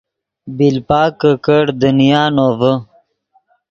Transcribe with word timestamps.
بیلپک 0.57 1.11
کہ 1.19 1.31
کڑ 1.45 1.65
دنیا 1.81 2.21
نوڤے 2.35 2.73